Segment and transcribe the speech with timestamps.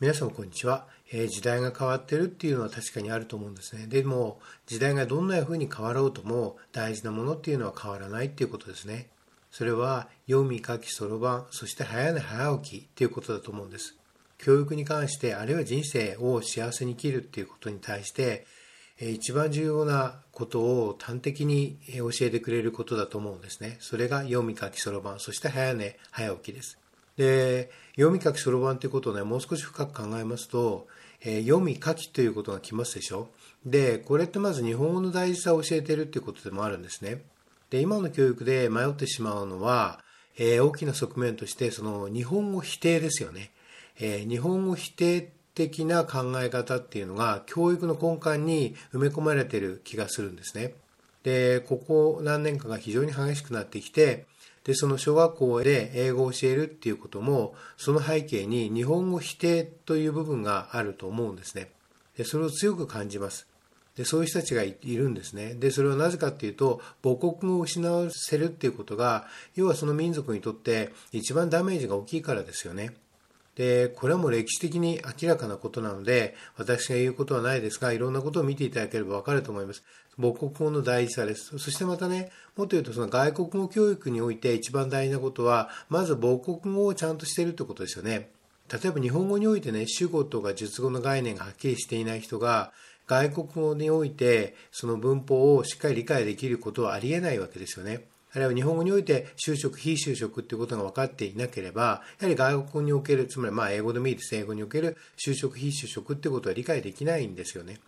[0.00, 3.88] 皆様こんにちは、えー、時代が変わってるっていうのは確かにあると思うんですね。
[3.88, 9.08] でも、時代がどんな風に変わろうとも大事なものっていうのは変わらないっていうことですね。
[9.50, 13.96] それは、読み書きそろばん、そして早寝早起きっていうことだと思うんです。
[14.38, 18.46] 教育に関して、あるいは人生を幸せに生きるっていうことに対して、
[19.00, 23.78] 一番重要なことを端的に教えてくれることだと思うんですね。
[23.80, 26.78] それが読み書きそろばん、そして早寝早起きです。
[27.18, 30.86] で、読み書きそろばんということをね、もう少し深く考えますと、
[31.20, 33.28] えー、読み書きということが来ますでしょ？
[33.66, 37.22] で、これってまず日本語の大事さを教えているということでもあるんですね。
[37.70, 40.00] で、今の教育で迷ってしまうのは、
[40.38, 43.50] えー、大きな側面として、その日本語否定ですよね。
[43.98, 50.74] えー、日本語否定的な考え方っていうのが教育の根幹に埋め込まれてる気がするんですね。
[51.24, 54.26] で、ここ何年かが非常に激しくなってきて、
[54.68, 61.70] で、その小学校で英語を教えるっていうことも、その背景に日本語否定という部分があると思うんですね。
[62.18, 63.46] で、それを強く感じます。
[63.96, 65.54] で、そういう人たちがいるんですね。
[65.54, 72.92] で、それはなぜかっていうと、母国語を失わせるっていうことが、要はその民族にとって一番ダメージが大きいからですよね。
[73.58, 79.82] で、これはもう歴史的に明らかなことなので、私が言うことはないですが、いろんなことを見ていただければわかると思います。
[80.16, 81.58] 母国語の大事さです。
[81.58, 88.30] そしてまたね、もっと言うとその外国語教育において一番大事なことは、まず母国語をちゃんとしているってことですよね。
[88.72, 92.70] 例えば日本語においてね、主語とか述語の概念がはっきりしていない人が、
[93.08, 98.04] 外国語においてその文法をしっかり理解できることはありえないわけですよね。
[98.34, 104.34] あるいは日本語において就職、非就職っていうことが分かっていなければ、やはり外国における、つまりまあ英語でもいいです。
[104.36, 107.78] 英語における就職、非就職っていうことは理解できないんですよね。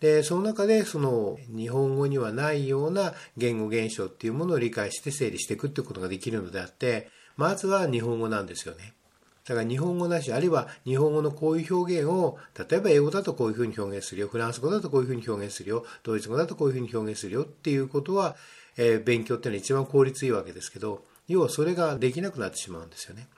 [0.00, 8.94] で、その中でその日本語にはないような言語現象っていうものを理解して整理していくってことができるのであって、まずは日本語なんですよね。
[9.44, 18.36] だから日本語なし、あるいは日本語のこういう表現を、例えば英語だとこういうふうに表現するよ、フランス語だとこういうふうに表現するよ、ドイツ語だとこういうふうに表現するよっていうことは、
[18.76, 23.28] えー、勉強っていうのは一番効率いいわけですけど、要はそれができなくなってしまうんですよね。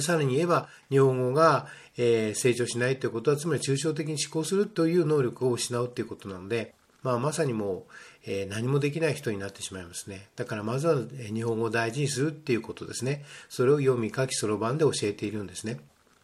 [0.00, 1.66] さらに言えば、日本語が、
[1.98, 7.82] えー、成長しないということは、つまり抽象的に思考するという能力を失うということなので、まあ、まさにもう、
[8.24, 10.28] えー、何もできない人になってしまいますね。
[10.36, 10.96] だからまずは
[11.32, 13.24] 日本語を大事にするっていうことですね。
[13.48, 15.80] それを読み書きそろばんで教えているんですね。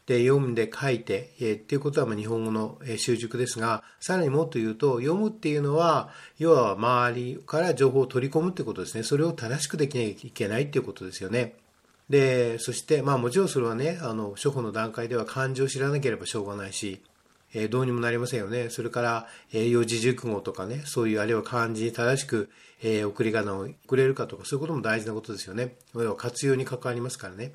[0.08, 6.08] で、読んで書いて、え、っていうことはま日本語の習熟ですが、さらにもっと言うと、読むっていうのは、
[6.38, 9.02] 要は周りから情報を取り込むってことですね。
[9.02, 11.56] それを正しくできなきゃいけないっていうことですよね。
[12.08, 17.02] で、そして、まあもちろんそれはね、あの、初歩の段階では漢字を知らなければしょうがないし、
[17.52, 18.70] えー、どうにもなりませんよね。
[18.70, 22.48] それから、えー、四字熟語とかね、そういう、あるいは漢字に正しく、
[22.82, 25.76] えー、送り仮名を送れるかとか、そういうことも大事なことですよね。
[25.94, 27.52] 要は活用に関わりますからね。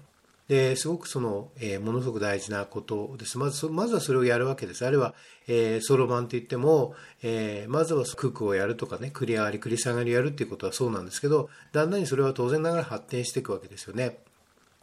[0.47, 3.37] で、すごくその、えー、ものすごく大事なことです。
[3.37, 4.85] まず、まずはそれをやるわけです。
[4.85, 5.13] あるいは、
[5.47, 14.19] えー、そろばんといっても、えー、まずはクックをやるとかね、繰り上がり、繰り下がりやるっていうことはそうなんですけど、だんだんにそれは当然ながら発展していくわけですよね。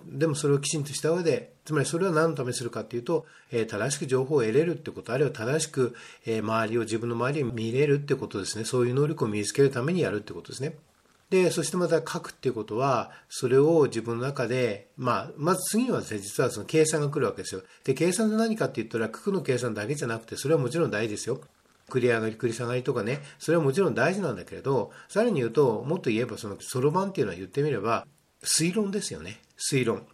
[0.07, 5.95] でもそれをきちんとした上で、つまりそれは何のためにするかっていうと、えー、正しく情報を得れるってこと、あるいは正しく、
[6.25, 8.65] えー、周りを、自分の周りを見れるってことですね。
[8.65, 10.77] そういう能力を身につけるためにやるってことですね。
[11.31, 17.63] で、そしてまた書くっていうことは、それを自分の中で、まあ、まず次はですね、実はその計算が来るわけですよ。
[17.85, 21.41] で、計算って何かって言ったら、九九の計算だけじゃなくて、それはもちろん大事ですよ。
[21.89, 28.07] 繰り上がり、繰り下がりとかね、それはもちろん大事なんだけれど、さらに言うと、もっと言えば、その、そろばんっていうのは言ってみれば、
[28.43, 29.41] 推論ですよね。
[29.57, 30.07] 推論。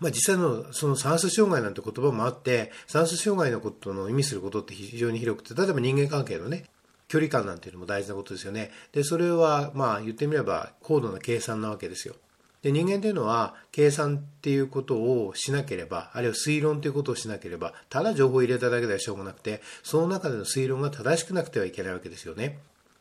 [0.00, 6.64] まあ、実際のその酸素障害なんて言葉もあって、酸素障害のことの意味することって非常に広くて、例えば人間関係のね、
[7.12, 8.70] 距離感なんていうのも大事なことですよね。
[8.92, 12.14] で、それは、まあ言ってみれば高度な計算なわけですよ。
[12.62, 22.56] で、人間というのは計算っていうことをしなければ、あるいは推論ということをしなければ、ただ情報を入れただけではしょうがなくて、その中での推論が正しくなくてはいけないわけですよね。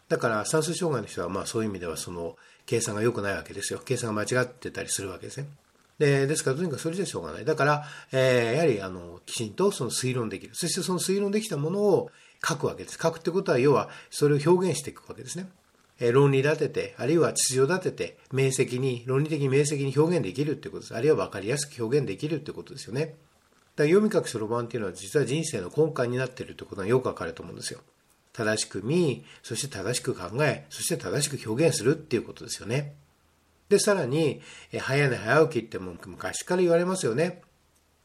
[0.09, 2.35] だから算数障害の人はまあそういう意味ではその
[2.66, 3.79] 計算が良くないわけですよ。
[3.79, 5.47] 計算が間違ってたりするわけですね。
[5.99, 7.45] で、ですからとにかくそれじゃしょうがない。
[7.45, 10.53] だから、えー、やはりあの、きちんとその推論できる。
[10.53, 12.11] そしてその推論できたものを
[12.46, 12.97] 書くわけです。
[13.02, 15.47] 書くってことは、要は、それを表現していくわけですね。
[15.99, 20.96] え論理立てて、あるいは秩序立てて、明晰に、論理的に明晰に表現できるってことです。
[20.96, 23.02] あるいは分かりやすく表現できるってことですよね。
[23.02, 23.16] だか
[23.84, 27.79] ら読み書きそろばんっていうのは実は人生の根幹になってるってことがよくわかると思うんですよ。
[28.34, 32.96] 正しく見、そして正しく考え、そして正しく表現するっていうことですよね。
[33.70, 34.41] で、さらに、
[34.79, 37.41] 早寝早起きっても昔から言われますよね。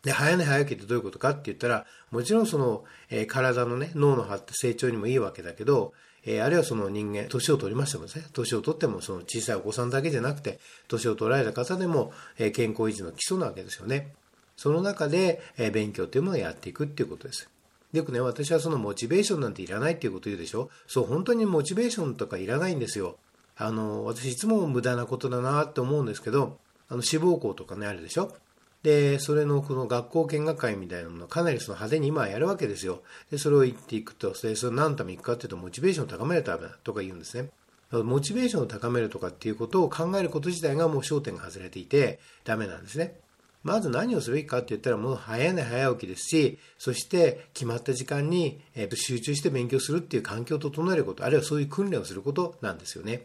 [0.06, 5.94] で、早寝早起きってどういうことかって言ったら、もちろんその、えー、体のね、脳の発達成長にもいいわけだけど、
[6.24, 14.12] えー、あるいはその人間、年を取りましてもですね、年を取ってもその小さいお子さんだけじゃなくて、年を取られた方でも、えー、健康維持の基礎なわけですよね。
[14.56, 17.50] その中で、え勉強というものをやっていくっていうことです。
[17.92, 23.16] よくね、私はそのモチベーションなんていらないっていうこと言うでしょそう、本当にモチベーションとかいらないんですよ。
[23.56, 26.58] あの、私いつも無駄なことだなって思うんですけど、
[26.88, 28.32] あの、志望校とかね、あるでしょ
[28.86, 33.02] で、それのこの学校見学会みたいなものをかなりその派手に今やるわけですよ。
[33.32, 37.48] で、それを言っていくと、それ、それ何のために行くかっていうと、モチベーションを高めるためだとか言うんですね。
[37.90, 43.18] モチベーションを高めるとかっていうことを考えること自体がもう焦点が外れていてダメなんですね。
[43.64, 48.60] まず何をすべきかって言ったらもう早寝早起きですし、そして決まった時間に
[48.94, 53.22] 集中して勉強するっていう環境を整えること、あるいはそういう訓練をすることなんですよね。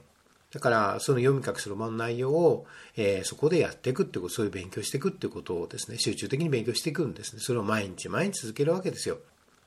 [0.53, 2.65] だから、その読み書きそろばんの内容を、
[2.98, 7.42] えー、そこでやっていくってこと、そういう勉強していくってことをですね、集中的に勉強していくんですね。
[7.42, 9.18] それを毎日毎日続けるわけですよ。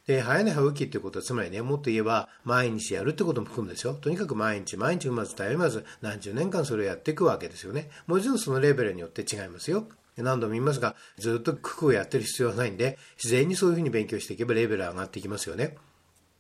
[0.07, 3.95] で、早寝早起きっていうことは、つまりね、もっと言えば、毎日やるってことも含むですよ。
[3.95, 7.89] とにかく毎日、毎日産まず、絶えまず、何十年間それをやっていくわけですよね。
[8.07, 9.89] もちろんそのレベルによって違いますよ。
[10.19, 15.77] 何度も言いますが、ずっと九九をやってる必要はないんで、自然にそういうふうに勉強していけばレベル上がっていきますよね。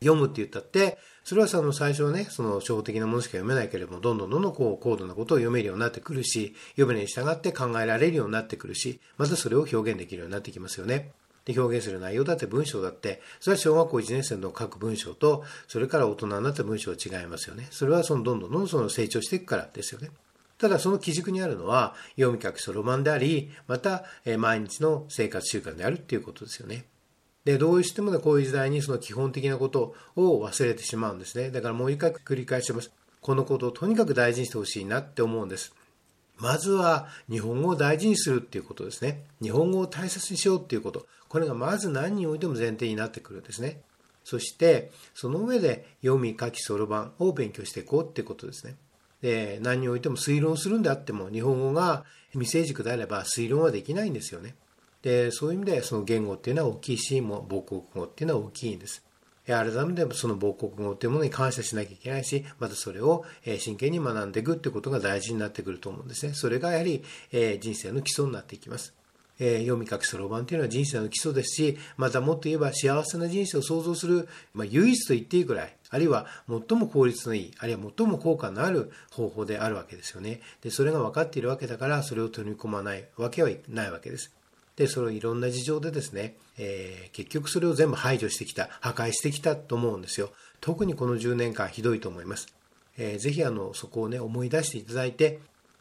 [0.04, 11.12] 読むって言ったって、それはその最初はね、その初歩的なものしか読めないけれども、どんどんどんどんこう高度なことを読めるようになってくるし、読めるに従って考えられるようになってくるし、またそれを表現できるようになってきますよね。
[11.46, 17.68] で、表現する内容だって文章だって、それは小学校1年生の書く文章と、それから大人になった文章は違いますよね。
[17.70, 20.10] それはそのどんどんどんどんその成長していくからですよね。
[20.58, 26.86] ただその基軸にあるのは、読み書きそろばんであり、また、え毎日の生活習慣であるっていうことですよね。
[27.44, 31.50] で、どうしてもね、こういう時代にその基本的なことを忘れてしまうんですね。
[31.50, 32.90] だからもう一回繰り返します。
[33.20, 35.74] このことをとにかく大事にしてほしいなって思うんです。
[36.38, 39.24] まずは日本語を大事にするっていうことですね。
[39.40, 41.06] 日本語を大切にしようっていうこと。
[41.28, 43.80] これがまず何においても前提になってくるんですね。
[44.24, 48.76] そして、その上で読み書きそろばんを勉強していこうっていうことですね。
[49.20, 54.54] で、何においても推論するんであっても、日本語が未成熟であれば推論はできないんですよね。
[55.04, 59.04] で、そういう意味でその言語っていうのは大きいし、もう母国語っていうのは大きいんです。
[59.46, 63.26] 改めてその母国語っていうものに感謝しなきゃいけないし、またそれを
[63.58, 66.32] 真剣に学んでいくってことが大事になってくると思うんですね。
[66.32, 67.04] それがやはり
[67.60, 68.94] 人生の基礎になっていきます。
[69.38, 80.40] え読み書きそろばんっていうのは人生の基礎ですし、またもっと言えば幸せな人生を創造する、まあ、唯一と言っていいくらい、あるいは最も効率のいい、あるいは最も効果のある方法であるわけですよね。
[80.62, 84.32] で、それが分かっているわけだから、それを取り込まないわけはないわけです。
[84.76, 90.30] で、それをいろんな事情でですね、えー、結局それを全部排除してきた、破壊してきたと思うんですよ。
[90.60, 92.48] 特にこの10年間ひどいと思います。
[92.98, 95.38] えー、ぜひあの、そこをね、思い出していただいて、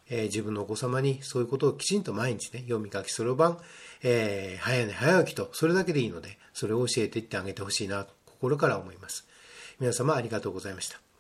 [0.10, 3.58] えー、自分のお子様にそういうことをきちんと毎日ね、読み書きそろばん、
[4.04, 9.28] えー、早寝早起きと、それだけでいいので、それを教えていってあげてほしいな、心から思います。
[9.80, 11.13] 皆様ありがとうございました。